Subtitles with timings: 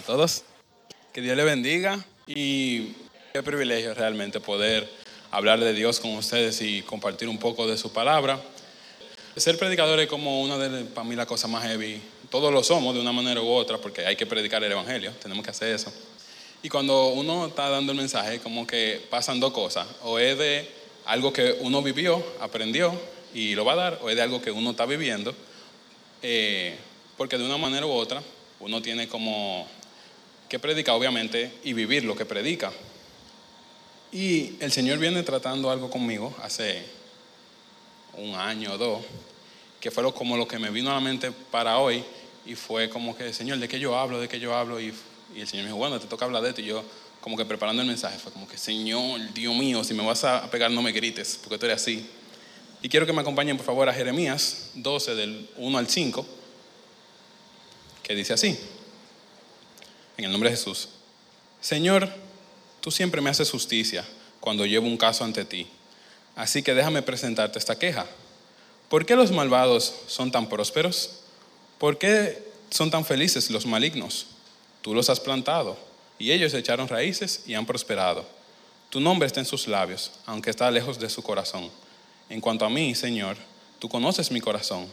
[0.00, 0.44] a todos.
[1.12, 2.92] Que Dios le bendiga y
[3.34, 4.88] qué privilegio realmente poder
[5.30, 8.40] hablar de Dios con ustedes y compartir un poco de su palabra.
[9.36, 12.00] Ser predicador es como una de, para mí, la cosa más heavy.
[12.30, 15.44] Todos lo somos de una manera u otra porque hay que predicar el Evangelio, tenemos
[15.44, 15.92] que hacer eso.
[16.62, 19.86] Y cuando uno está dando el mensaje, como que pasan dos cosas.
[20.02, 20.66] O es de
[21.04, 22.98] algo que uno vivió, aprendió
[23.34, 25.34] y lo va a dar, o es de algo que uno está viviendo.
[26.22, 26.74] Eh,
[27.18, 28.22] porque de una manera u otra
[28.60, 29.66] uno tiene como
[30.50, 32.72] que predicar, obviamente, y vivir lo que predica.
[34.10, 36.84] Y el Señor viene tratando algo conmigo hace
[38.14, 39.04] un año o dos,
[39.78, 42.02] que fue como lo que me vino a la mente para hoy,
[42.44, 44.20] y fue como que, Señor, ¿de qué yo hablo?
[44.20, 44.80] ¿De qué yo hablo?
[44.80, 44.92] Y,
[45.36, 46.82] y el Señor me dijo, bueno, te toca hablar de esto, y yo
[47.20, 50.50] como que preparando el mensaje, fue como que, Señor, Dios mío, si me vas a
[50.50, 52.10] pegar, no me grites, porque tú eres así.
[52.82, 56.26] Y quiero que me acompañen, por favor, a Jeremías 12, del 1 al 5,
[58.02, 58.58] que dice así
[60.20, 60.88] en el nombre de Jesús.
[61.60, 62.08] Señor,
[62.80, 64.04] tú siempre me haces justicia
[64.40, 65.66] cuando llevo un caso ante ti.
[66.36, 68.06] Así que déjame presentarte esta queja.
[68.88, 71.20] ¿Por qué los malvados son tan prósperos?
[71.78, 74.26] ¿Por qué son tan felices los malignos?
[74.82, 75.78] Tú los has plantado
[76.18, 78.26] y ellos echaron raíces y han prosperado.
[78.90, 81.70] Tu nombre está en sus labios, aunque está lejos de su corazón.
[82.28, 83.36] En cuanto a mí, Señor,
[83.78, 84.86] tú conoces mi corazón.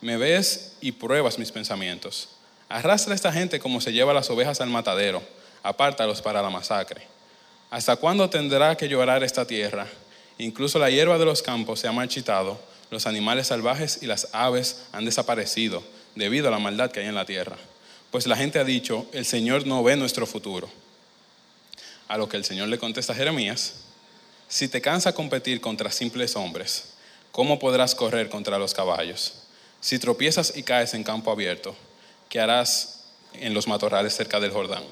[0.00, 2.28] Me ves y pruebas mis pensamientos.
[2.74, 5.22] Arrastra a esta gente como se lleva las ovejas al matadero,
[5.62, 7.02] apártalos para la masacre.
[7.70, 9.86] ¿Hasta cuándo tendrá que llorar esta tierra?
[10.38, 12.58] Incluso la hierba de los campos se ha marchitado,
[12.90, 15.84] los animales salvajes y las aves han desaparecido
[16.16, 17.56] debido a la maldad que hay en la tierra.
[18.10, 20.68] Pues la gente ha dicho, el Señor no ve nuestro futuro.
[22.08, 23.84] A lo que el Señor le contesta Jeremías,
[24.48, 26.94] si te cansa competir contra simples hombres,
[27.30, 29.34] ¿cómo podrás correr contra los caballos?
[29.80, 31.76] Si tropiezas y caes en campo abierto,
[32.34, 33.04] que harás
[33.34, 34.82] en los matorrales cerca del Jordán.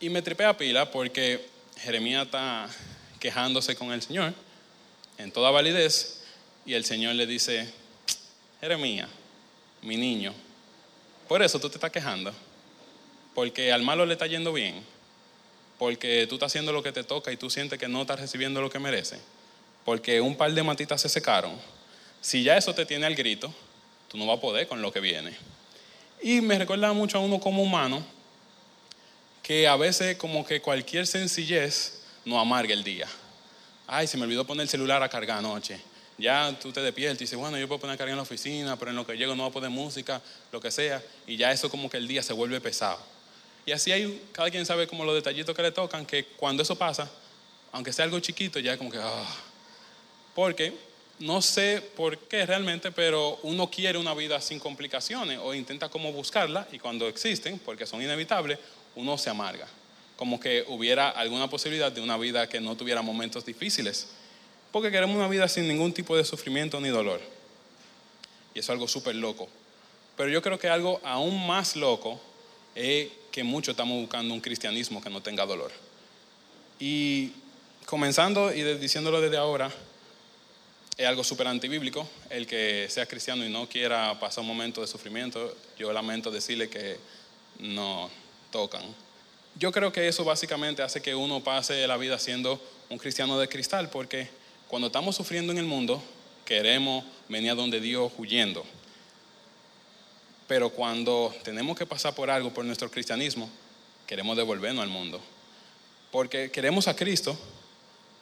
[0.00, 1.46] Y me tripé a pila porque
[1.76, 2.66] Jeremías está
[3.20, 4.32] quejándose con el Señor
[5.18, 6.22] en toda validez
[6.64, 7.70] y el Señor le dice,
[8.58, 9.10] Jeremías,
[9.82, 10.32] mi niño,
[11.28, 12.32] por eso tú te estás quejando,
[13.34, 14.82] porque al malo le está yendo bien,
[15.78, 18.62] porque tú estás haciendo lo que te toca y tú sientes que no estás recibiendo
[18.62, 19.18] lo que merece,
[19.84, 21.54] porque un par de matitas se secaron.
[22.22, 23.52] Si ya eso te tiene al grito,
[24.08, 25.36] tú no vas a poder con lo que viene.
[26.22, 28.04] Y me recuerda mucho a uno como humano,
[29.42, 33.06] que a veces como que cualquier sencillez no amarga el día.
[33.86, 35.80] Ay, se me olvidó poner el celular a cargar anoche.
[36.18, 38.76] Ya tú te despiertas y dices, bueno, yo puedo poner a cargar en la oficina,
[38.76, 40.20] pero en lo que llego no voy a poner música,
[40.50, 41.02] lo que sea.
[41.26, 42.98] Y ya eso como que el día se vuelve pesado.
[43.64, 46.76] Y así hay, cada quien sabe como los detallitos que le tocan, que cuando eso
[46.76, 47.08] pasa,
[47.70, 49.36] aunque sea algo chiquito, ya como que, ah.
[50.34, 50.76] Porque
[51.20, 56.12] no sé por qué realmente, pero uno quiere una vida sin complicaciones o intenta como
[56.12, 58.58] buscarla y cuando existen, porque son inevitables,
[58.94, 59.66] uno se amarga.
[60.16, 64.08] Como que hubiera alguna posibilidad de una vida que no tuviera momentos difíciles.
[64.72, 67.20] Porque queremos una vida sin ningún tipo de sufrimiento ni dolor.
[68.54, 69.48] Y eso es algo súper loco.
[70.16, 72.20] Pero yo creo que algo aún más loco
[72.74, 75.70] es que muchos estamos buscando un cristianismo que no tenga dolor.
[76.80, 77.32] Y
[77.86, 79.72] comenzando y diciéndolo desde ahora,
[80.98, 82.06] es algo súper antibíblico.
[82.28, 86.68] El que sea cristiano y no quiera pasar un momento de sufrimiento, yo lamento decirle
[86.68, 86.96] que
[87.60, 88.10] no
[88.50, 88.82] tocan.
[89.54, 92.60] Yo creo que eso básicamente hace que uno pase la vida siendo
[92.90, 94.28] un cristiano de cristal, porque
[94.66, 96.02] cuando estamos sufriendo en el mundo,
[96.44, 98.64] queremos venir a donde Dios huyendo.
[100.48, 103.48] Pero cuando tenemos que pasar por algo, por nuestro cristianismo,
[104.06, 105.20] queremos devolvernos al mundo.
[106.10, 107.38] Porque queremos a Cristo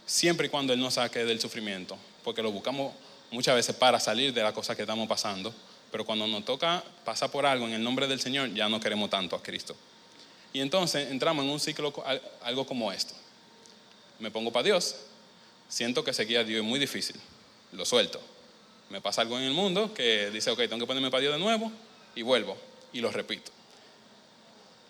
[0.04, 2.92] siempre y cuando Él nos saque del sufrimiento porque lo buscamos
[3.30, 5.54] muchas veces para salir de la cosa que estamos pasando,
[5.92, 9.08] pero cuando nos toca pasar por algo en el nombre del Señor, ya no queremos
[9.10, 9.76] tanto a Cristo.
[10.52, 11.94] Y entonces entramos en un ciclo
[12.42, 13.14] algo como esto.
[14.18, 14.96] Me pongo para Dios,
[15.68, 17.14] siento que seguir a Dios es muy difícil,
[17.70, 18.20] lo suelto.
[18.90, 21.38] Me pasa algo en el mundo que dice, ok, tengo que ponerme para Dios de
[21.38, 21.70] nuevo
[22.16, 22.56] y vuelvo
[22.92, 23.52] y lo repito.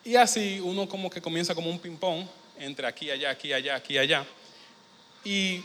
[0.07, 2.25] Y así uno como que comienza como un ping-pong
[2.59, 4.25] entre aquí, allá, aquí, allá, aquí, allá.
[5.23, 5.63] Y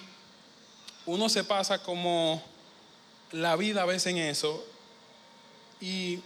[1.06, 2.42] uno se pasa como
[3.31, 4.65] la vida a veces en eso
[5.80, 6.19] y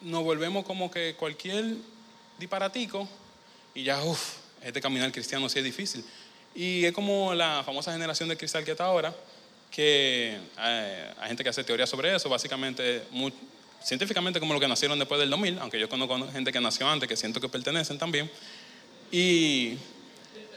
[0.00, 1.76] nos volvemos como que cualquier
[2.38, 3.08] disparatico
[3.74, 6.04] y ya, uff, este caminar cristiano sí es difícil.
[6.54, 9.14] Y es como la famosa generación de cristal que está ahora,
[9.70, 13.04] que eh, hay, gente que hace teoría sobre eso, básicamente,
[13.82, 17.08] científicamente como lo que nacieron después del 2000, aunque yo conozco gente que nació antes,
[17.08, 18.30] que siento que pertenecen también,
[19.12, 19.78] y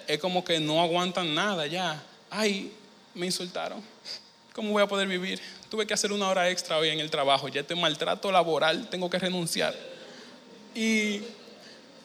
[0.07, 2.03] es como que no aguantan nada ya.
[2.29, 2.71] Ay,
[3.13, 3.81] me insultaron.
[4.53, 5.41] ¿Cómo voy a poder vivir?
[5.69, 9.09] Tuve que hacer una hora extra hoy en el trabajo, ya este maltrato laboral, tengo
[9.09, 9.73] que renunciar.
[10.75, 11.21] Y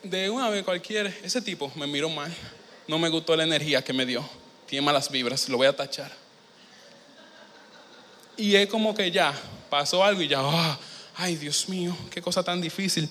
[0.02, 2.32] de una vez cualquier, ese tipo me miró mal,
[2.86, 4.28] no me gustó la energía que me dio,
[4.66, 6.12] tiene malas vibras, lo voy a tachar.
[8.36, 9.34] Y es como que ya,
[9.68, 10.78] pasó algo y ya, ah,
[11.16, 13.08] ay Dios mío, qué cosa tan difícil.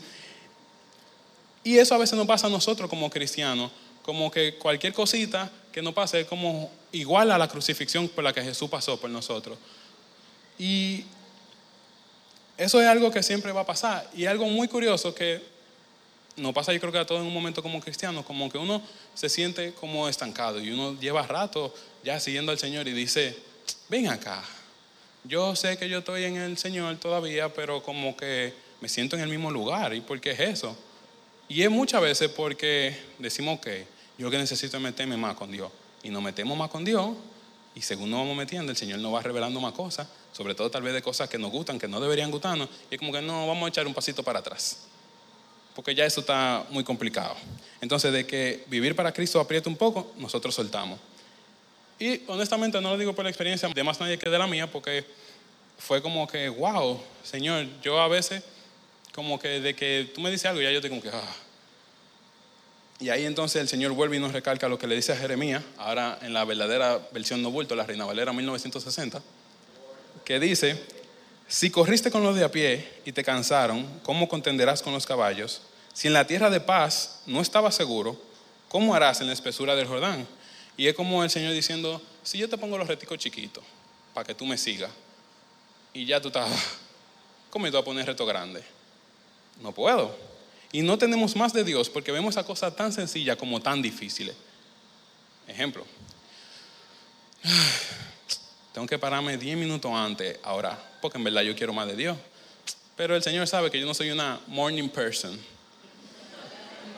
[1.63, 3.71] Y eso a veces nos pasa a nosotros como cristianos,
[4.01, 8.33] como que cualquier cosita que nos pase es como igual a la crucifixión por la
[8.33, 9.57] que Jesús pasó por nosotros.
[10.57, 11.03] Y
[12.57, 14.09] eso es algo que siempre va a pasar.
[14.15, 15.44] Y algo muy curioso que
[16.38, 18.81] nos pasa yo creo que a todos en un momento como cristianos, como que uno
[19.13, 23.38] se siente como estancado y uno lleva rato ya siguiendo al Señor y dice,
[23.89, 24.44] ven acá,
[25.24, 29.24] yo sé que yo estoy en el Señor todavía, pero como que me siento en
[29.24, 29.94] el mismo lugar.
[29.94, 30.77] ¿Y por qué es eso?
[31.48, 33.86] Y es muchas veces porque decimos que
[34.18, 35.71] yo que necesito es meterme más con Dios.
[36.06, 37.16] Y nos metemos más con Dios
[37.74, 40.84] y según nos vamos metiendo, el Señor nos va revelando más cosas, sobre todo tal
[40.84, 42.69] vez de cosas que nos gustan, que no deberían gustarnos.
[42.92, 44.84] Y es como que no, vamos a echar un pasito para atrás.
[45.74, 47.36] Porque ya eso está muy complicado.
[47.81, 51.00] Entonces, de que vivir para Cristo aprieta un poco, nosotros soltamos.
[51.98, 54.72] Y honestamente no lo digo por la experiencia de más nadie que de la mía,
[54.72, 55.06] porque
[55.80, 58.44] fue como que, wow, Señor, yo a veces,
[59.12, 61.36] como que de que tú me dices algo, ya yo te como que, ah.
[63.00, 65.63] Y ahí entonces el Señor vuelve y nos recalca lo que le dice a Jeremías,
[65.77, 69.21] ahora en la verdadera versión no bulto, la Reina Valera 1960,
[70.24, 70.81] que dice,
[71.47, 75.62] si corriste con los de a pie y te cansaron, ¿cómo contenderás con los caballos?
[75.94, 78.19] Si en la tierra de paz no estabas seguro,
[78.69, 80.25] ¿cómo harás en la espesura del Jordán?
[80.77, 83.63] Y es como el Señor diciendo, si yo te pongo los reticos chiquitos
[84.13, 84.91] para que tú me sigas,
[85.94, 86.50] y ya tú estás,
[87.50, 88.63] ¿cómo me voy a poner reto grande?
[89.62, 90.35] No puedo.
[90.71, 94.33] Y no tenemos más de Dios porque vemos esa cosa tan sencilla como tan difícil.
[95.47, 95.85] Ejemplo,
[98.73, 102.17] tengo que pararme 10 minutos antes ahora, porque en verdad yo quiero más de Dios.
[102.95, 105.38] Pero el Señor sabe que yo no soy una morning person.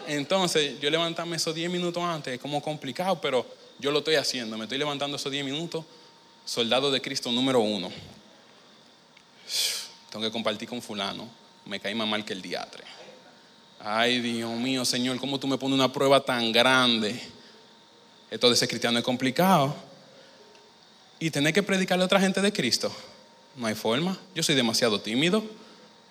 [0.07, 3.45] Entonces, yo levantarme esos 10 minutos antes es como complicado, pero
[3.79, 5.83] yo lo estoy haciendo, me estoy levantando esos 10 minutos,
[6.45, 7.91] soldado de Cristo número uno.
[10.09, 11.27] Tengo que compartir con fulano,
[11.65, 12.83] me caí más mal que el diatre.
[13.79, 17.21] Ay, Dios mío, Señor, ¿cómo tú me pones una prueba tan grande?
[18.29, 19.75] Esto de ser cristiano es complicado.
[21.19, 22.91] Y tener que predicarle a otra gente de Cristo,
[23.56, 24.18] no hay forma.
[24.35, 25.44] Yo soy demasiado tímido.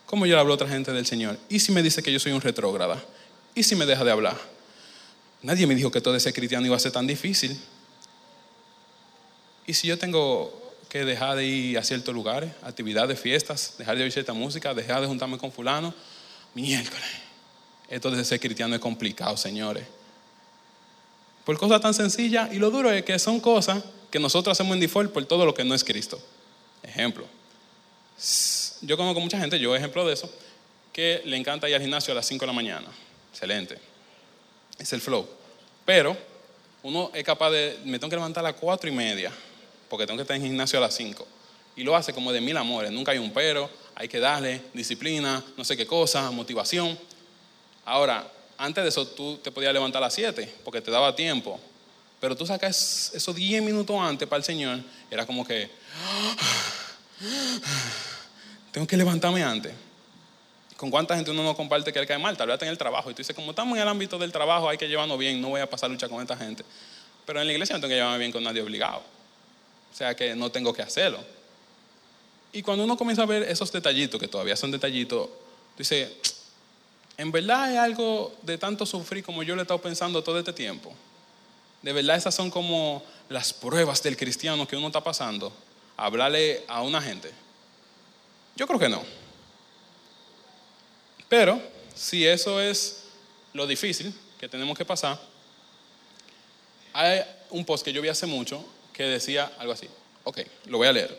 [0.07, 1.39] ¿Cómo yo le hablo a otra gente del Señor?
[1.49, 3.03] ¿Y si me dice que yo soy un retrógrada?
[3.55, 4.37] ¿Y si me deja de hablar?
[5.43, 7.59] Nadie me dijo que todo ese cristiano iba a ser tan difícil.
[9.67, 14.05] ¿Y si yo tengo que dejar de ir a ciertos lugares, actividades, fiestas, dejar de
[14.05, 15.93] oír cierta música, dejar de juntarme con fulano?
[16.55, 17.26] Miércoles.
[17.89, 19.85] Esto de ser cristiano es complicado, señores.
[21.45, 24.81] Por cosas tan sencillas, y lo duro es que son cosas que nosotros hacemos en
[24.81, 26.21] default por todo lo que no es Cristo.
[26.83, 27.27] Ejemplo.
[28.81, 30.31] Yo conozco mucha gente, yo ejemplo de eso,
[30.93, 32.89] que le encanta ir al gimnasio a las 5 de la mañana.
[33.31, 33.79] Excelente.
[34.79, 35.29] Es el flow.
[35.85, 36.17] Pero
[36.83, 39.31] uno es capaz de, me tengo que levantar a las 4 y media,
[39.89, 41.27] porque tengo que estar en gimnasio a las 5.
[41.77, 42.91] Y lo hace como de mil amores.
[42.91, 46.99] Nunca hay un pero, hay que darle disciplina, no sé qué cosa, motivación.
[47.87, 51.59] Ahora, antes de eso tú te podías levantar a las 7 porque te daba tiempo.
[52.21, 54.81] Pero tú sacas esos 10 minutos antes para el Señor,
[55.11, 55.71] era como que
[58.73, 59.73] tengo que levantarme antes.
[60.77, 62.37] ¿Con cuánta gente uno no comparte que le cae mal?
[62.37, 63.11] Tal vez en el trabajo.
[63.11, 65.49] Y tú dices, como estamos en el ámbito del trabajo, hay que llevarnos bien, no
[65.49, 66.65] voy a pasar lucha con esta gente.
[67.25, 69.03] Pero en la iglesia no tengo que llevarme bien con nadie obligado.
[69.93, 71.19] O sea que no tengo que hacerlo.
[72.53, 75.29] Y cuando uno comienza a ver esos detallitos, que todavía son detallitos,
[75.79, 76.19] dice,
[77.19, 80.53] en verdad es algo de tanto sufrir como yo le he estado pensando todo este
[80.53, 80.93] tiempo.
[81.83, 85.53] De verdad esas son como las pruebas del cristiano que uno está pasando.
[85.97, 87.31] Hablarle a una gente.
[88.57, 89.03] Yo creo que no.
[91.29, 91.61] Pero
[91.95, 93.05] si eso es
[93.53, 95.19] lo difícil que tenemos que pasar,
[96.93, 97.21] hay
[97.51, 99.89] un post que yo vi hace mucho que decía algo así.
[100.25, 101.19] Ok, lo voy a leer.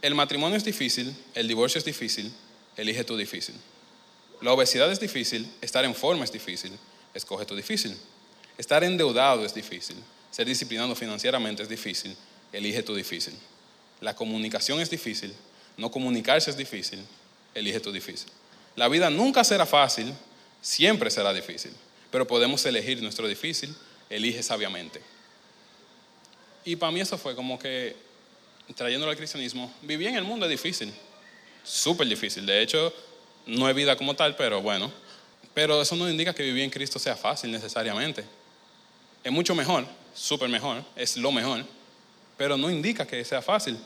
[0.00, 2.32] El matrimonio es difícil, el divorcio es difícil,
[2.76, 3.54] elige tú difícil.
[4.40, 6.72] La obesidad es difícil, estar en forma es difícil,
[7.14, 7.96] escoge tú difícil.
[8.56, 9.96] Estar endeudado es difícil,
[10.30, 12.16] ser disciplinado financieramente es difícil,
[12.52, 13.34] elige tú difícil.
[14.00, 15.34] La comunicación es difícil,
[15.76, 17.04] no comunicarse es difícil,
[17.54, 18.28] elige tú difícil.
[18.76, 20.12] La vida nunca será fácil,
[20.60, 21.72] siempre será difícil,
[22.10, 23.74] pero podemos elegir nuestro difícil,
[24.10, 25.00] elige sabiamente.
[26.64, 27.96] Y para mí eso fue como que,
[28.76, 30.92] trayéndolo al cristianismo, vivir en el mundo es difícil,
[31.64, 32.44] súper difícil.
[32.44, 32.92] De hecho,
[33.48, 34.92] no es vida como tal, pero bueno.
[35.54, 38.24] Pero eso no indica que vivir en Cristo sea fácil necesariamente.
[39.24, 41.64] Es mucho mejor, súper mejor, es lo mejor,
[42.36, 43.76] pero no indica que sea fácil.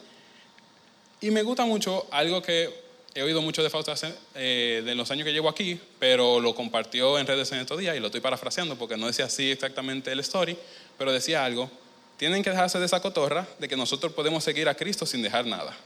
[1.20, 2.82] Y me gusta mucho algo que
[3.14, 3.94] he oído mucho de Fausto
[4.34, 7.96] eh, de los años que llevo aquí, pero lo compartió en redes en estos días
[7.96, 10.56] y lo estoy parafraseando porque no decía así exactamente el story,
[10.98, 11.70] pero decía algo.
[12.16, 15.46] Tienen que dejarse de esa cotorra de que nosotros podemos seguir a Cristo sin dejar
[15.46, 15.76] nada.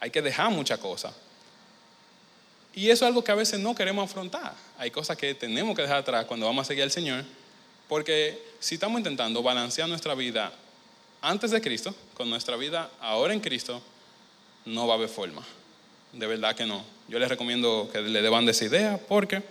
[0.00, 1.14] Hay que dejar muchas cosas.
[2.76, 4.54] Y eso es algo que a veces no queremos afrontar.
[4.76, 7.24] Hay cosas que tenemos que dejar atrás cuando vamos a seguir al Señor,
[7.88, 10.52] porque si estamos intentando balancear nuestra vida
[11.22, 13.80] antes de Cristo con nuestra vida ahora en Cristo,
[14.66, 15.42] no va a haber forma.
[16.12, 16.84] De verdad que no.
[17.08, 19.42] Yo les recomiendo que le deban de esa idea porque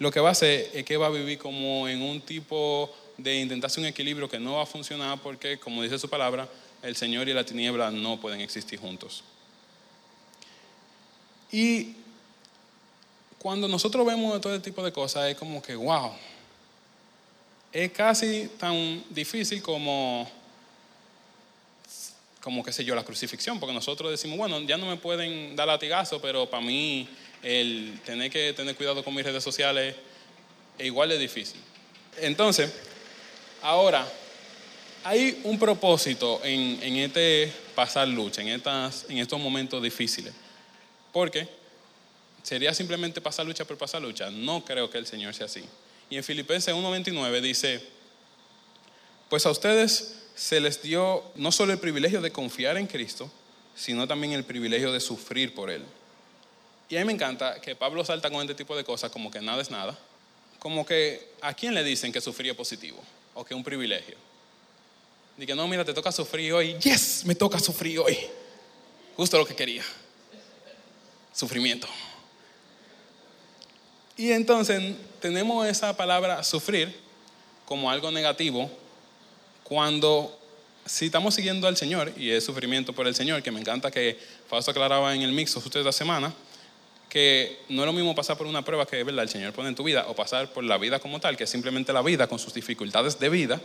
[0.00, 3.36] lo que va a hacer es que va a vivir como en un tipo de
[3.36, 6.48] intentarse un equilibrio que no va a funcionar porque, como dice su palabra,
[6.82, 9.22] el Señor y la tiniebla no pueden existir juntos.
[11.52, 11.98] Y
[13.44, 16.12] cuando nosotros vemos todo este tipo de cosas, es como que, wow,
[17.70, 20.26] es casi tan difícil como,
[22.40, 25.66] como qué sé yo, la crucifixión, porque nosotros decimos, bueno, ya no me pueden dar
[25.66, 27.06] latigazo, pero para mí
[27.42, 29.94] el tener que tener cuidado con mis redes sociales
[30.78, 31.60] es igual de difícil.
[32.22, 32.72] Entonces,
[33.60, 34.10] ahora,
[35.02, 40.32] hay un propósito en, en este pasar lucha, en, estas, en estos momentos difíciles.
[41.12, 41.46] Porque
[42.44, 44.30] sería simplemente pasar lucha por pasar lucha.
[44.30, 45.64] No creo que el Señor sea así.
[46.08, 47.82] Y en Filipenses 1.29 dice,
[49.28, 53.28] pues a ustedes se les dio no solo el privilegio de confiar en Cristo,
[53.74, 55.82] sino también el privilegio de sufrir por Él.
[56.88, 59.40] Y a mí me encanta que Pablo salta con este tipo de cosas como que
[59.40, 59.98] nada es nada.
[60.58, 64.16] Como que a quién le dicen que sufrir es positivo o que es un privilegio.
[65.36, 66.78] Dice, no, mira, te toca sufrir hoy.
[66.78, 68.16] Yes, me toca sufrir hoy.
[69.16, 69.82] Justo lo que quería
[71.34, 71.88] sufrimiento.
[74.16, 76.94] Y entonces tenemos esa palabra sufrir
[77.64, 78.70] como algo negativo
[79.64, 80.38] cuando
[80.86, 84.18] si estamos siguiendo al Señor y es sufrimiento por el Señor, que me encanta que
[84.48, 86.32] Fausto aclaraba en el mix justo esta semana,
[87.08, 89.22] que no es lo mismo pasar por una prueba que ¿verdad?
[89.22, 91.50] el Señor pone en tu vida o pasar por la vida como tal, que es
[91.50, 93.60] simplemente la vida con sus dificultades de vida,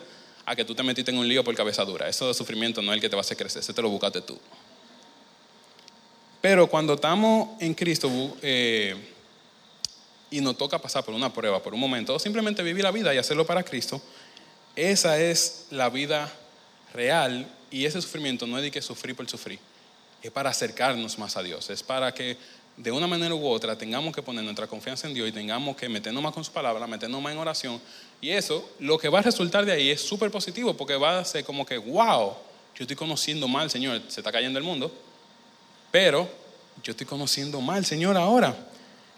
[0.46, 2.08] a que tú te metiste en un lío por cabeza dura.
[2.08, 3.89] Eso de sufrimiento no es el que te va a hacer crecer, ese te lo
[3.89, 4.39] buscaste tú.
[6.41, 8.10] Pero cuando estamos en Cristo
[8.41, 8.96] eh,
[10.32, 13.14] y nos toca pasar por una prueba, por un momento, o simplemente vivir la vida
[13.14, 14.02] y hacerlo para Cristo,
[14.76, 16.32] esa es la vida
[16.94, 19.60] real y ese sufrimiento no es de que sufrir por sufrir,
[20.22, 22.38] es para acercarnos más a Dios, es para que
[22.78, 25.90] de una manera u otra tengamos que poner nuestra confianza en Dios y tengamos que
[25.90, 27.82] meternos más con su palabra, meternos más en oración.
[28.22, 31.26] Y eso, lo que va a resultar de ahí es súper positivo porque va a
[31.26, 32.34] ser como que, wow,
[32.76, 34.94] yo estoy conociendo mal, Señor, se está cayendo el mundo
[35.92, 36.30] pero
[36.84, 38.56] yo estoy conociendo mal, Señor, ahora.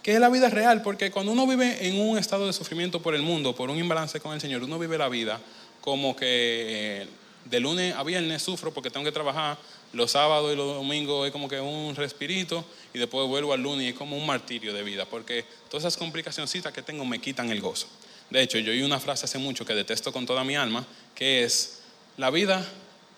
[0.04, 3.14] Que es la vida real, porque cuando uno vive en un estado de sufrimiento por
[3.14, 5.40] el mundo, por un imbalance con el Señor, uno vive la vida
[5.82, 7.08] como que
[7.46, 9.58] de lunes a viernes sufro porque tengo que trabajar,
[9.94, 13.86] los sábados y los domingos es como que un respirito y después vuelvo al lunes
[13.86, 17.52] y es como un martirio de vida, porque todas esas complicacioncitas que tengo me quitan
[17.52, 17.88] el gozo.
[18.30, 21.44] De hecho, yo oí una frase hace mucho que detesto con toda mi alma, que
[21.44, 21.82] es,
[22.16, 22.66] la vida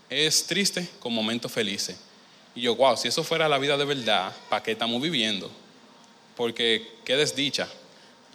[0.10, 1.98] es triste con momentos felices
[2.56, 5.52] y yo, wow, si eso fuera la vida de verdad, ¿para qué estamos viviendo?
[6.36, 7.68] Porque qué desdicha.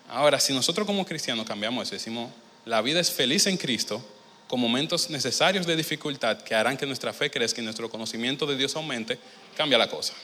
[0.09, 2.31] Ahora, si nosotros como cristianos cambiamos eso, decimos,
[2.65, 4.03] la vida es feliz en Cristo,
[4.47, 8.57] con momentos necesarios de dificultad que harán que nuestra fe crezca y nuestro conocimiento de
[8.57, 9.19] Dios aumente,
[9.57, 10.15] cambia la cosa.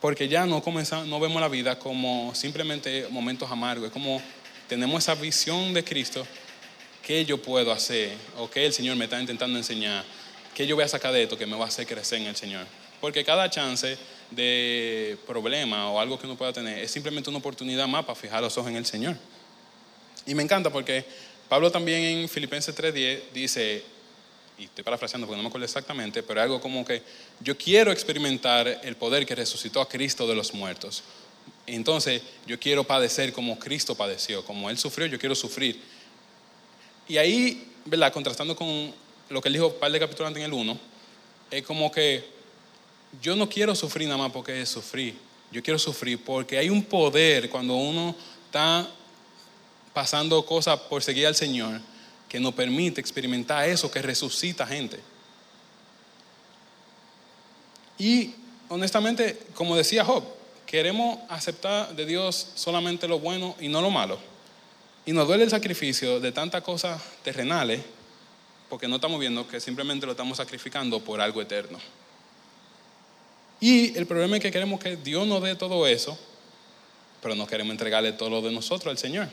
[0.00, 4.20] Porque ya no, comenzamos, no vemos la vida como simplemente momentos amargos, es como
[4.68, 6.26] tenemos esa visión de Cristo,
[7.02, 8.12] ¿qué yo puedo hacer?
[8.38, 10.04] ¿O qué el Señor me está intentando enseñar?
[10.54, 12.36] ¿qué yo voy a sacar de esto que me va a hacer crecer en el
[12.36, 12.66] Señor?
[13.00, 13.96] Porque cada chance
[14.30, 18.42] de problema o algo que uno pueda tener es simplemente una oportunidad más para fijar
[18.42, 19.16] los ojos en el Señor.
[20.26, 21.04] Y me encanta porque
[21.48, 23.82] Pablo también en Filipenses 3.10 dice,
[24.58, 27.02] y estoy parafraseando porque no me acuerdo exactamente, pero algo como que
[27.40, 31.02] yo quiero experimentar el poder que resucitó a Cristo de los muertos.
[31.66, 35.80] Entonces yo quiero padecer como Cristo padeció, como Él sufrió, yo quiero sufrir.
[37.08, 38.12] Y ahí, ¿verdad?
[38.12, 38.94] Contrastando con
[39.30, 40.78] lo que él dijo un par de capítulos antes en el 1,
[41.50, 42.39] es como que
[43.20, 45.16] yo no quiero sufrir nada más porque es sufrir.
[45.50, 48.14] Yo quiero sufrir porque hay un poder cuando uno
[48.46, 48.88] está
[49.92, 51.80] pasando cosas por seguir al Señor
[52.28, 55.00] que nos permite experimentar eso que resucita gente.
[57.98, 58.34] Y
[58.68, 60.24] honestamente, como decía Job,
[60.64, 64.18] queremos aceptar de Dios solamente lo bueno y no lo malo.
[65.04, 67.80] Y nos duele el sacrificio de tantas cosas terrenales
[68.68, 71.78] porque no estamos viendo que simplemente lo estamos sacrificando por algo eterno.
[73.60, 76.18] Y el problema es que queremos que Dios nos dé todo eso,
[77.20, 79.28] pero no queremos entregarle todo lo de nosotros al Señor.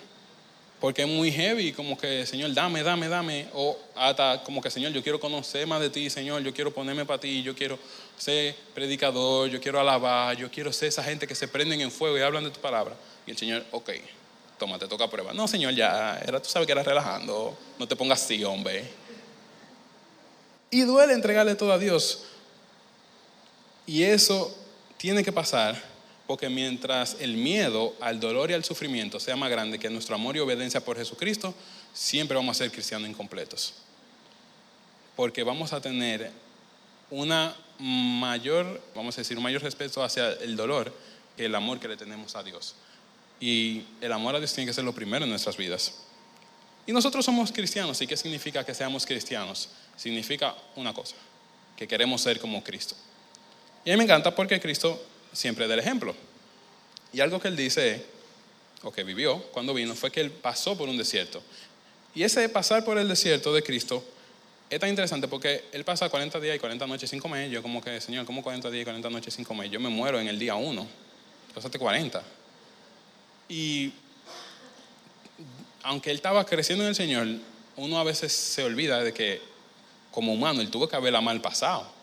[0.80, 3.48] Porque es muy heavy, como que, Señor, dame, dame, dame.
[3.54, 7.04] O hasta como que, Señor, yo quiero conocer más de ti, Señor, yo quiero ponerme
[7.04, 7.80] para ti, yo quiero
[8.16, 12.18] ser predicador, yo quiero alabar, yo quiero ser esa gente que se prenden en fuego
[12.18, 12.96] y hablan de tu palabra.
[13.26, 13.90] Y el Señor, ok,
[14.60, 15.34] toma, te toca prueba.
[15.34, 18.88] No, Señor, ya, era, tú sabes que era relajando, no te pongas así, hombre.
[20.70, 22.26] Y duele entregarle todo a Dios.
[23.88, 24.56] Y eso
[24.98, 25.82] tiene que pasar
[26.27, 30.36] porque mientras el miedo al dolor y al sufrimiento sea más grande que nuestro amor
[30.36, 31.56] y obediencia por Jesucristo,
[31.94, 33.74] siempre vamos a ser cristianos incompletos.
[35.15, 36.32] Porque vamos a tener
[37.10, 40.94] una mayor, vamos a decir, un mayor respeto hacia el dolor
[41.38, 42.75] que el amor que le tenemos a Dios.
[43.39, 45.94] Y el amor a Dios tiene que ser lo primero en nuestras vidas.
[46.86, 48.01] Y nosotros somos cristianos.
[48.01, 49.70] ¿Y qué significa que seamos cristianos?
[49.96, 51.15] Significa una cosa,
[51.77, 52.96] que queremos ser como Cristo.
[53.88, 55.01] Y a mí me encanta porque Cristo
[55.32, 56.13] siempre da el ejemplo.
[57.13, 58.03] Y algo que él dice,
[58.84, 61.41] o que vivió cuando vino, fue que él pasó por un desierto.
[62.13, 64.03] Y ese pasar por el desierto de Cristo
[64.70, 67.50] es tan interesante porque él pasa 40 días y 40 noches sin comer.
[67.50, 69.70] Yo como que, Señor, ¿cómo 40 días y 40 noches sin comer?
[69.70, 70.86] Yo me muero en el día 1.
[71.56, 72.22] Pasaste 40.
[73.48, 73.94] Y
[75.84, 77.25] aunque él estaba creciendo en el Señor,
[77.77, 79.41] uno a veces se olvida de que
[80.12, 81.96] como humano él tuvo que haberla mal pasado.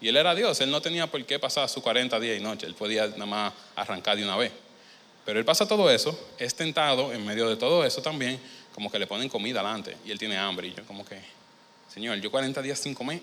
[0.00, 2.68] Y él era Dios, él no tenía por qué pasar sus 40 días y noches,
[2.68, 4.52] él podía nada más arrancar de una vez.
[5.24, 8.38] Pero él pasa todo eso, es tentado en medio de todo eso también,
[8.74, 10.68] como que le ponen comida delante y él tiene hambre.
[10.68, 11.18] Y yo como que,
[11.92, 13.20] Señor, yo 40 días sin comer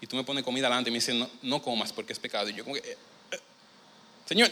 [0.00, 2.48] y tú me pones comida delante y me dices, no, no comas porque es pecado.
[2.48, 2.96] Y yo como que, eh,
[3.32, 3.38] eh,
[4.24, 4.50] Señor,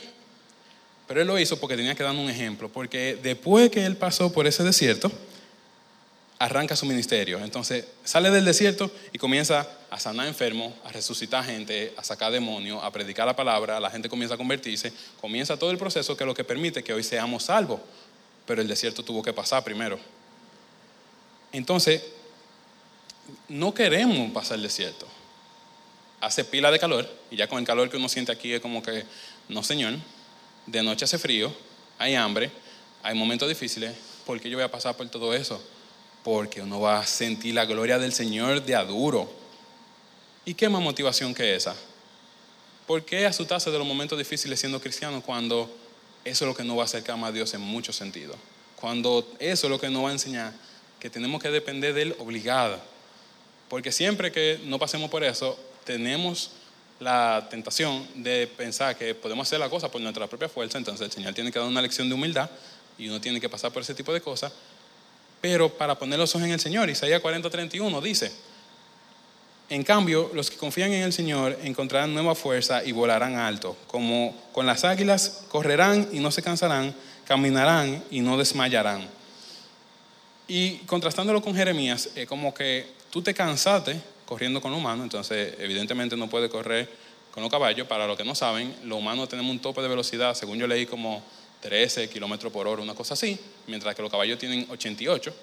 [1.08, 4.32] pero él lo hizo porque tenía que dar un ejemplo, porque después que él pasó
[4.32, 5.10] por ese desierto,
[6.40, 7.38] arranca su ministerio.
[7.38, 12.82] Entonces sale del desierto y comienza a sanar enfermos, a resucitar gente, a sacar demonios,
[12.82, 16.26] a predicar la palabra, la gente comienza a convertirse, comienza todo el proceso que es
[16.26, 17.80] lo que permite que hoy seamos salvos.
[18.46, 20.00] Pero el desierto tuvo que pasar primero.
[21.52, 22.02] Entonces,
[23.48, 25.06] no queremos pasar el desierto.
[26.22, 28.82] Hace pila de calor, y ya con el calor que uno siente aquí es como
[28.82, 29.04] que,
[29.48, 29.94] no señor,
[30.66, 31.54] de noche hace frío,
[31.98, 32.50] hay hambre,
[33.02, 35.62] hay momentos difíciles, ¿por qué yo voy a pasar por todo eso?
[36.22, 39.30] Porque uno va a sentir la gloria del Señor de aduro.
[40.44, 41.74] ¿Y qué más motivación que esa?
[42.86, 45.70] ¿Por qué asustarse de los momentos difíciles siendo cristiano cuando
[46.24, 48.36] eso es lo que nos va a acercar más a Dios en muchos sentidos?
[48.76, 50.52] Cuando eso es lo que nos va a enseñar
[50.98, 52.78] que tenemos que depender de Él obligado.
[53.68, 56.50] Porque siempre que no pasemos por eso, tenemos
[57.00, 61.12] la tentación de pensar que podemos hacer la cosa por nuestra propia fuerza, entonces el
[61.12, 62.50] Señor tiene que dar una lección de humildad
[62.98, 64.52] y uno tiene que pasar por ese tipo de cosas.
[65.40, 68.30] Pero para poner los ojos en el Señor, Isaías 40:31 dice,
[69.70, 74.36] en cambio, los que confían en el Señor encontrarán nueva fuerza y volarán alto, como
[74.52, 76.92] con las águilas correrán y no se cansarán,
[77.24, 79.06] caminarán y no desmayarán.
[80.48, 85.54] Y contrastándolo con Jeremías, es como que tú te cansaste corriendo con lo humano, entonces
[85.60, 86.88] evidentemente no puede correr
[87.30, 87.86] con los caballos.
[87.86, 90.86] Para los que no saben, los humanos tenemos un tope de velocidad, según yo leí,
[90.86, 91.22] como
[91.60, 95.34] 13 kilómetros por hora, una cosa así, mientras que los caballos tienen 88,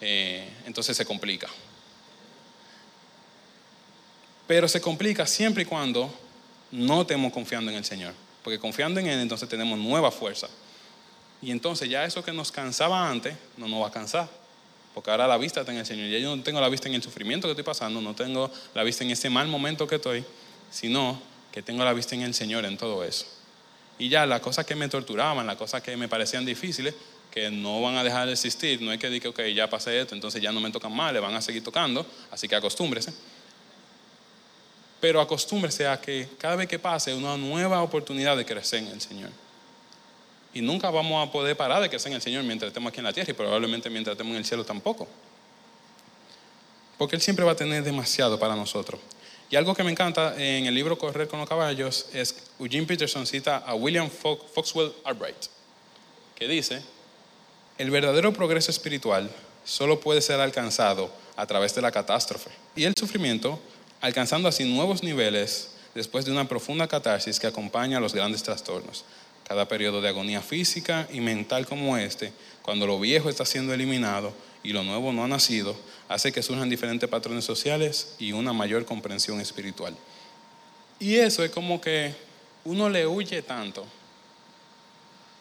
[0.00, 1.48] eh, entonces se complica.
[4.46, 6.12] Pero se complica siempre y cuando
[6.72, 10.48] no estemos confiando en el Señor, porque confiando en Él entonces tenemos nueva fuerza.
[11.42, 14.28] Y entonces ya eso que nos cansaba antes no nos va a cansar.
[14.94, 16.08] Porque ahora la vista está en el Señor.
[16.08, 18.82] Y yo no tengo la vista en el sufrimiento que estoy pasando, no tengo la
[18.82, 20.24] vista en ese mal momento que estoy,
[20.70, 21.20] sino
[21.52, 23.26] que tengo la vista en el Señor en todo eso.
[24.00, 26.94] Y ya las cosas que me torturaban, las cosas que me parecían difíciles,
[27.30, 30.14] que no van a dejar de existir, no hay que decir ok, ya pasé esto,
[30.14, 33.12] entonces ya no me tocan mal, le van a seguir tocando, así que acostúmbrese.
[35.02, 39.02] Pero acostúmbrese a que cada vez que pase una nueva oportunidad de crecer en el
[39.02, 39.30] Señor.
[40.54, 43.04] Y nunca vamos a poder parar de crecer en el Señor mientras estemos aquí en
[43.04, 45.06] la tierra y probablemente mientras estemos en el cielo tampoco.
[46.96, 48.98] Porque Él siempre va a tener demasiado para nosotros.
[49.50, 53.26] Y algo que me encanta en el libro Correr con los caballos es Eugene Peterson
[53.26, 55.46] cita a William Foxwell Albright,
[56.36, 56.80] que dice,
[57.76, 59.28] el verdadero progreso espiritual
[59.64, 63.58] solo puede ser alcanzado a través de la catástrofe y el sufrimiento,
[64.00, 69.04] alcanzando así nuevos niveles después de una profunda catarsis que acompaña a los grandes trastornos.
[69.48, 72.32] Cada periodo de agonía física y mental como este,
[72.62, 74.32] cuando lo viejo está siendo eliminado
[74.62, 75.76] y lo nuevo no ha nacido,
[76.08, 79.96] hace que surjan diferentes patrones sociales y una mayor comprensión espiritual.
[80.98, 82.14] Y eso es como que
[82.64, 83.86] uno le huye tanto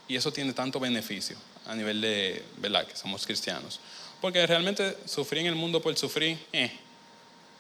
[0.07, 2.87] y eso tiene tanto beneficio a nivel de, ¿verdad?
[2.87, 3.79] Que somos cristianos.
[4.21, 6.71] Porque realmente sufrir en el mundo por sufrir, eh,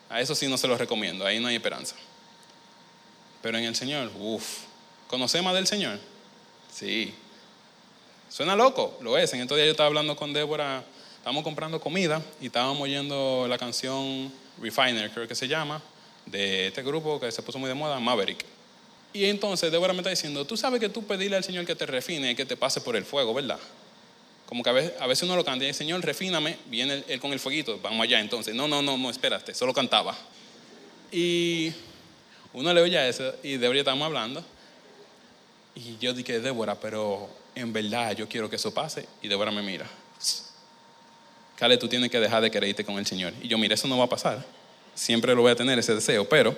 [0.09, 1.95] a eso sí no se lo recomiendo, ahí no hay esperanza.
[3.41, 4.63] Pero en el Señor, uff,
[5.07, 5.99] ¿conocemos del Señor?
[6.73, 7.13] Sí.
[8.29, 9.31] Suena loco, lo es.
[9.33, 10.83] En estos días yo estaba hablando con Débora,
[11.19, 15.81] estábamos comprando comida y estábamos oyendo la canción Refiner, creo que se llama,
[16.25, 18.45] de este grupo que se puso muy de moda, Maverick.
[19.11, 21.85] Y entonces Débora me está diciendo, tú sabes que tú pedirle al Señor que te
[21.85, 23.59] refine y que te pase por el fuego, ¿verdad?
[24.45, 27.39] Como que a veces, uno lo canta y dice, Señor, refíname, viene él, con el
[27.39, 28.55] fueguito, vamos allá entonces.
[28.55, 30.15] No, no, no, no, espérate, solo cantaba.
[31.11, 31.73] Y
[32.53, 34.43] uno le oye eso y Débora estamos hablando.
[35.75, 39.05] Y yo dije, Débora, pero en verdad yo quiero que eso pase.
[39.21, 39.85] Y Débora me mira.
[41.59, 43.33] Cale, tú tienes que dejar de quererte con el Señor.
[43.41, 44.45] Y yo, mira, eso no va a pasar.
[44.95, 46.23] Siempre lo voy a tener ese deseo.
[46.23, 46.55] Pero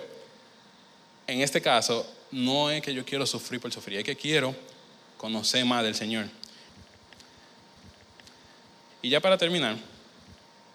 [1.25, 4.53] en este caso, no es que yo quiero sufrir por sufrir, es que quiero
[5.17, 6.27] conocer más del Señor.
[9.01, 9.75] Y ya para terminar,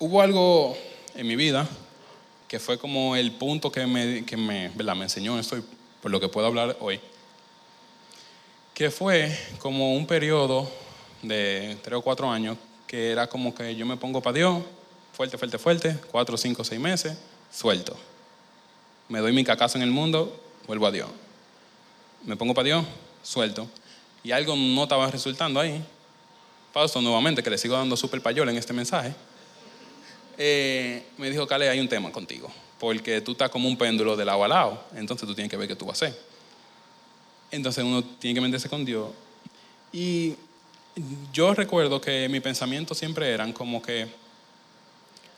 [0.00, 0.76] hubo algo
[1.14, 1.68] en mi vida
[2.48, 5.62] que fue como el punto que me, que me, me enseñó esto,
[6.02, 6.98] por lo que puedo hablar hoy,
[8.74, 10.68] que fue como un periodo
[11.22, 14.62] de tres o cuatro años que era como que yo me pongo para Dios,
[15.12, 17.16] fuerte, fuerte, fuerte, cuatro, cinco, seis meses,
[17.50, 17.96] suelto.
[19.08, 21.08] Me doy mi cacazo en el mundo, vuelvo a Dios.
[22.24, 22.84] Me pongo para Dios,
[23.22, 23.68] suelto.
[24.22, 25.82] Y algo no estaba resultando ahí.
[26.72, 29.14] Pausto nuevamente, que le sigo dando súper payola en este mensaje.
[30.36, 32.50] Eh, me dijo, Cale, hay un tema contigo.
[32.78, 34.84] Porque tú estás como un péndulo de lado a lado.
[34.94, 36.20] Entonces tú tienes que ver qué tú vas a hacer.
[37.50, 39.10] Entonces uno tiene que meterse con Dios.
[39.92, 40.34] Y
[41.32, 44.06] yo recuerdo que mis pensamientos siempre eran como que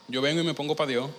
[0.07, 1.11] yo vengo y me pongo para Dios.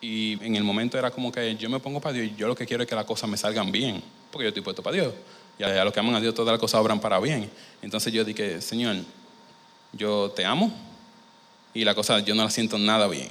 [0.00, 2.54] Y en el momento era como que yo me pongo para Dios y yo lo
[2.54, 4.02] que quiero es que las cosas me salgan bien.
[4.30, 5.14] Porque yo estoy puesto para Dios.
[5.58, 7.50] Y a los que aman a Dios todas las cosas obran para bien.
[7.80, 8.96] Entonces yo dije, Señor,
[9.92, 10.70] yo te amo
[11.72, 13.30] y la cosa yo no la siento nada bien.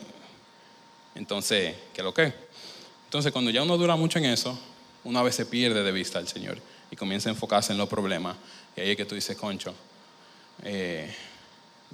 [1.14, 2.34] Entonces, ¿qué es lo que?
[3.06, 4.60] Entonces cuando ya uno dura mucho en eso,
[5.04, 6.58] una vez se pierde de vista al Señor
[6.90, 8.36] y comienza a enfocarse en los problemas.
[8.76, 9.74] Y ahí es que tú dices, concho,
[10.64, 11.14] eh,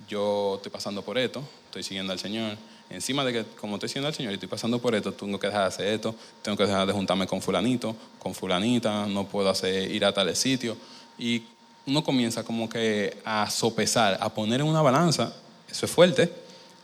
[0.08, 2.58] yo estoy pasando por esto, estoy siguiendo al Señor.
[2.90, 5.48] Encima de que como estoy siguiendo al Señor y estoy pasando por esto, tengo que
[5.48, 9.50] dejar de hacer esto, tengo que dejar de juntarme con fulanito, con fulanita, no puedo
[9.50, 10.78] hacer, ir a tales sitios.
[11.18, 11.44] Y
[11.86, 15.34] uno comienza como que a sopesar, a poner en una balanza,
[15.70, 16.32] eso es fuerte,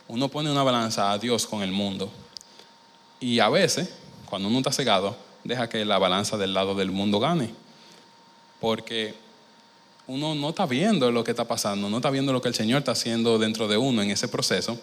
[0.08, 2.10] uno pone una balanza a Dios con el mundo.
[3.20, 3.90] Y a veces,
[4.26, 7.50] cuando uno está cegado, deja que la balanza del lado del mundo gane.
[8.60, 9.14] Porque
[10.08, 12.78] uno no está viendo lo que está pasando, no está viendo lo que el Señor
[12.78, 14.80] está haciendo dentro de uno en ese proceso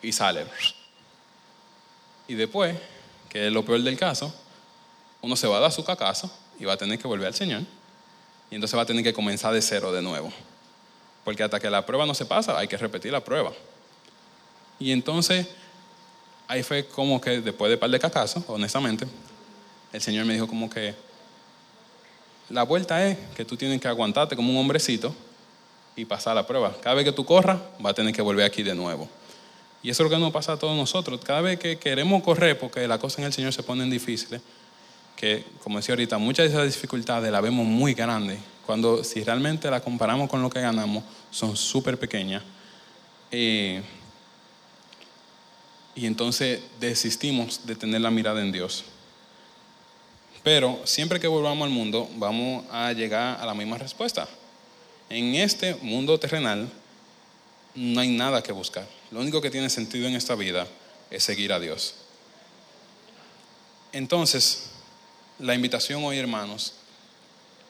[0.00, 0.46] y sale.
[2.28, 2.76] Y después,
[3.28, 4.32] que es lo peor del caso,
[5.20, 7.62] uno se va a dar su cacazo y va a tener que volver al Señor.
[8.50, 10.32] Y entonces va a tener que comenzar de cero de nuevo.
[11.24, 13.52] Porque hasta que la prueba no se pasa, hay que repetir la prueba.
[14.78, 15.48] Y entonces,
[16.46, 19.06] ahí fue como que después de par de cacazos, honestamente,
[19.92, 20.94] el Señor me dijo como que
[22.50, 25.14] la vuelta es que tú tienes que aguantarte como un hombrecito
[25.96, 26.74] y pasar la prueba.
[26.82, 29.08] Cada vez que tú corras, va a tener que volver aquí de nuevo.
[29.82, 31.20] Y eso es lo que nos pasa a todos nosotros.
[31.24, 34.40] Cada vez que queremos correr, porque las cosas en el Señor se ponen difíciles,
[35.16, 39.70] que como decía ahorita, muchas de esas dificultades las vemos muy grandes, cuando si realmente
[39.70, 42.42] las comparamos con lo que ganamos, son súper pequeñas.
[43.30, 43.82] Eh,
[45.94, 48.84] y entonces desistimos de tener la mirada en Dios.
[50.42, 54.28] Pero siempre que volvamos al mundo, vamos a llegar a la misma respuesta.
[55.08, 56.68] En este mundo terrenal
[57.74, 58.86] no hay nada que buscar.
[59.10, 60.66] Lo único que tiene sentido en esta vida
[61.10, 61.94] es seguir a Dios.
[63.92, 64.70] Entonces,
[65.38, 66.74] la invitación hoy, hermanos,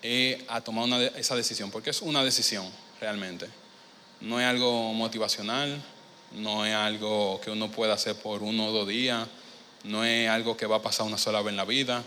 [0.01, 2.67] es a tomar esa decisión, porque es una decisión
[3.01, 3.49] realmente.
[4.21, 5.83] No es algo motivacional,
[6.33, 9.29] no es algo que uno pueda hacer por uno o dos días,
[9.85, 12.03] no es algo que va a pasar una sola vez en la vida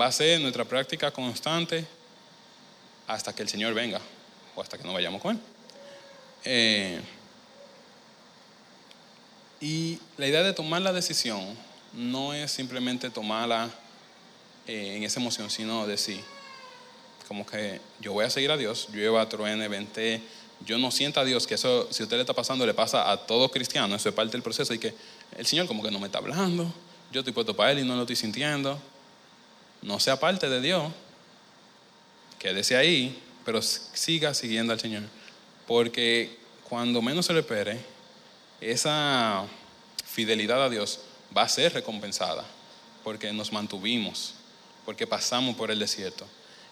[0.00, 1.86] va a ser nuestra práctica constante
[3.06, 4.00] hasta que el Señor venga
[4.54, 5.42] o hasta que no vayamos con Él.
[6.44, 7.00] Eh,
[9.60, 11.56] y la idea de tomar la decisión
[11.92, 13.70] no es simplemente tomarla
[14.66, 16.20] eh, en esa emoción, sino decir,
[17.28, 20.20] como que yo voy a seguir a Dios, llueva, truene, vente,
[20.66, 23.10] yo no siento a Dios, que eso, si a usted le está pasando, le pasa
[23.10, 24.94] a todo cristiano, eso es parte del proceso, y que
[25.36, 26.72] el Señor como que no me está hablando,
[27.12, 28.80] yo estoy puesto para Él y no lo estoy sintiendo,
[29.82, 30.90] no sea parte de Dios,
[32.38, 35.02] quédese ahí, pero siga siguiendo al Señor.
[35.66, 37.78] Porque cuando menos se le espere,
[38.60, 39.44] esa
[40.04, 41.00] fidelidad a Dios
[41.36, 42.44] va a ser recompensada,
[43.02, 44.34] porque nos mantuvimos,
[44.84, 46.26] porque pasamos por el desierto.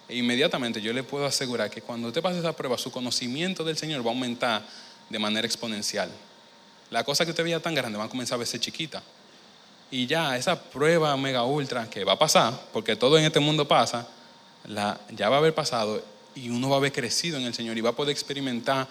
[0.09, 3.77] E inmediatamente yo le puedo asegurar que cuando usted pase esa prueba, su conocimiento del
[3.77, 4.67] Señor va a aumentar
[5.09, 6.11] de manera exponencial.
[6.91, 9.03] La cosa que usted veía tan grande va a comenzar a verse chiquita
[9.91, 13.67] y ya esa prueba mega ultra que va a pasar, porque todo en este mundo
[13.67, 14.07] pasa,
[14.67, 16.03] la, ya va a haber pasado
[16.35, 18.87] y uno va a haber crecido en el Señor y va a poder experimentar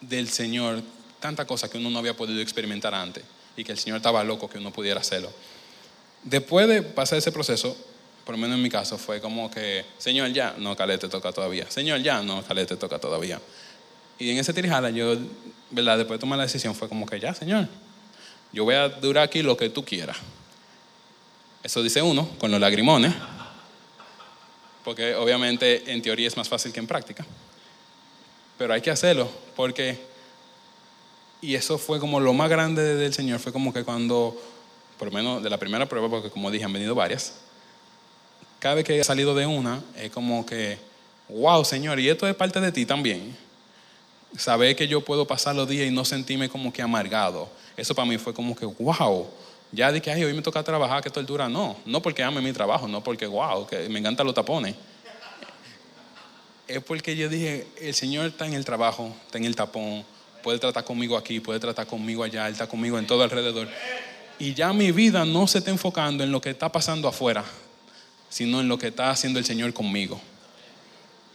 [0.00, 0.82] del Señor
[1.20, 3.24] tanta cosa que uno no había podido experimentar antes
[3.56, 5.30] y que el Señor estaba loco que uno pudiera hacerlo.
[6.22, 7.76] Después de pasar ese proceso,
[8.24, 11.70] por lo menos en mi caso, fue como que, Señor, ya, no, Calete toca todavía.
[11.70, 13.40] Señor, ya, no, Calete toca todavía.
[14.18, 15.16] Y en ese tirijala yo,
[15.70, 15.98] ¿verdad?
[15.98, 17.68] Después de tomar la decisión fue como que, ya, Señor,
[18.52, 20.16] yo voy a durar aquí lo que tú quieras.
[21.62, 23.14] Eso dice uno, con los lagrimones,
[24.84, 27.24] porque obviamente en teoría es más fácil que en práctica.
[28.58, 29.98] Pero hay que hacerlo, porque,
[31.40, 34.36] y eso fue como lo más grande del Señor, fue como que cuando,
[34.98, 37.34] por lo menos de la primera prueba, porque como dije, han venido varias,
[38.62, 40.78] cada vez que he salido de una, es como que,
[41.28, 43.36] wow, Señor, y esto es parte de ti también.
[44.36, 47.50] Saber que yo puedo pasar los días y no sentirme como que amargado.
[47.76, 49.28] Eso para mí fue como que, wow.
[49.70, 51.48] Ya de que, ay, hoy me toca trabajar, que esto dura.
[51.48, 54.74] No, no porque ame mi trabajo, no porque, wow, que me encantan los tapones.
[56.68, 60.04] Es porque yo dije, el Señor está en el trabajo, está en el tapón,
[60.42, 63.68] puede tratar conmigo aquí, puede tratar conmigo allá, Él está conmigo en todo alrededor.
[64.38, 67.44] Y ya mi vida no se está enfocando en lo que está pasando afuera,
[68.28, 70.20] sino en lo que está haciendo el Señor conmigo.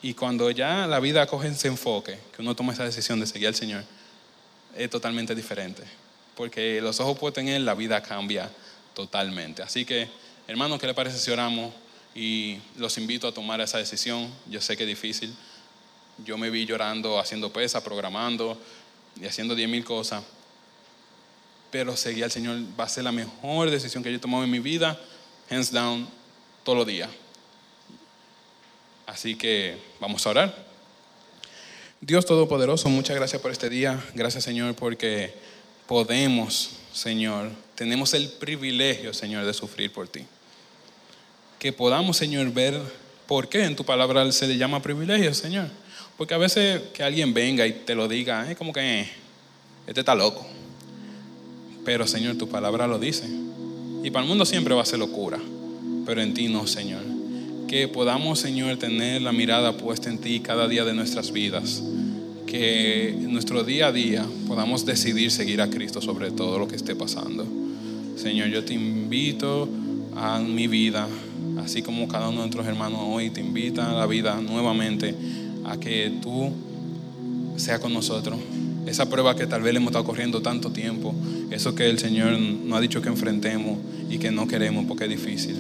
[0.01, 3.47] Y cuando ya la vida coge ese enfoque, que uno toma esa decisión de seguir
[3.47, 3.83] al Señor,
[4.75, 5.83] es totalmente diferente.
[6.37, 8.49] Porque los ojos puestos en Él, la vida cambia
[8.93, 9.63] totalmente.
[9.63, 10.07] Así que,
[10.47, 11.73] hermanos, ¿qué le parece si oramos?
[12.13, 14.31] Y los invito a tomar esa decisión.
[14.47, 15.35] Yo sé que es difícil.
[16.23, 18.55] Yo me vi llorando, haciendo pesa, programando
[19.19, 20.23] y haciendo diez mil cosas.
[21.71, 24.51] Pero seguir al Señor va a ser la mejor decisión que yo he tomado en
[24.51, 24.99] mi vida,
[25.49, 26.07] hands down,
[26.63, 27.09] todos los días.
[29.07, 30.67] Así que vamos a orar.
[31.99, 33.99] Dios Todopoderoso, muchas gracias por este día.
[34.13, 35.33] Gracias Señor porque
[35.87, 40.21] podemos, Señor, tenemos el privilegio, Señor, de sufrir por ti.
[41.59, 42.79] Que podamos, Señor, ver
[43.25, 45.67] por qué en tu palabra se le llama privilegio, Señor.
[46.17, 49.09] Porque a veces que alguien venga y te lo diga, es como que eh,
[49.87, 50.45] este está loco.
[51.85, 53.25] Pero, Señor, tu palabra lo dice.
[54.03, 55.39] Y para el mundo siempre va a ser locura
[56.07, 57.01] pero en ti no, Señor.
[57.67, 61.83] Que podamos, Señor, tener la mirada puesta en ti cada día de nuestras vidas.
[62.47, 66.77] Que en nuestro día a día podamos decidir seguir a Cristo sobre todo lo que
[66.77, 67.45] esté pasando.
[68.15, 69.67] Señor, yo te invito
[70.15, 71.09] a mi vida,
[71.61, 75.13] así como cada uno de nuestros hermanos hoy te invita a la vida nuevamente,
[75.65, 76.53] a que tú
[77.57, 78.39] seas con nosotros.
[78.85, 81.13] Esa prueba que tal vez le hemos estado corriendo tanto tiempo,
[81.51, 83.77] eso que el Señor nos ha dicho que enfrentemos
[84.09, 85.57] y que no queremos porque es difícil.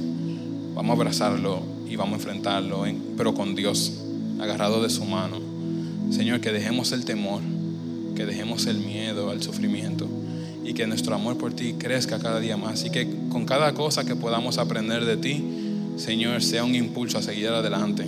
[0.73, 2.85] Vamos a abrazarlo y vamos a enfrentarlo,
[3.17, 3.91] pero con Dios,
[4.39, 5.46] agarrado de su mano.
[6.09, 7.41] Señor, que dejemos el temor,
[8.15, 10.07] que dejemos el miedo al sufrimiento
[10.63, 14.05] y que nuestro amor por ti crezca cada día más y que con cada cosa
[14.05, 15.43] que podamos aprender de ti,
[15.97, 18.05] Señor, sea un impulso a seguir adelante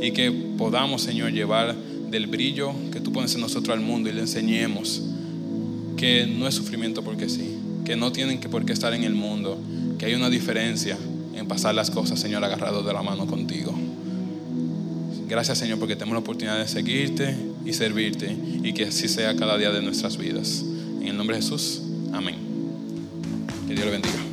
[0.00, 1.74] y que podamos, Señor, llevar
[2.10, 5.02] del brillo que tú pones en nosotros al mundo y le enseñemos
[5.96, 9.14] que no es sufrimiento porque sí, que no tienen que por qué estar en el
[9.14, 9.58] mundo,
[9.98, 10.96] que hay una diferencia
[11.34, 13.74] en pasar las cosas, Señor, agarrado de la mano contigo.
[15.28, 19.58] Gracias, Señor, porque tenemos la oportunidad de seguirte y servirte y que así sea cada
[19.58, 20.64] día de nuestras vidas.
[21.00, 21.82] En el nombre de Jesús,
[22.14, 22.36] amén.
[23.66, 24.27] Que Dios le bendiga.